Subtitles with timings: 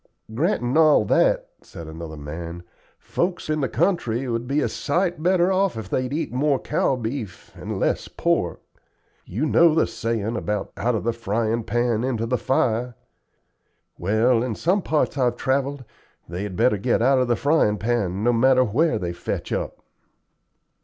[0.33, 2.63] "Grantin' all that," said another man,
[2.97, 6.95] "folks in the country would be a sight better off if they'd eat more cow
[6.95, 8.63] beef and less pork.
[9.25, 12.95] You know the sayin' about 'out of the frying pan into the fire'?
[13.99, 15.83] Well, in some parts I've travelled
[16.27, 19.83] they had better get out of the fryin' pan, no matter where they fetch up."